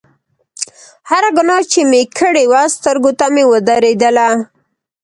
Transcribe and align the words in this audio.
هره 1.09 1.29
ګناه 1.37 1.61
چې 1.71 1.81
مې 1.89 2.01
کړې 2.17 2.43
وه 2.51 2.63
سترګو 2.75 3.11
ته 3.19 3.25
مې 3.33 3.43
ودرېدله. 3.51 4.29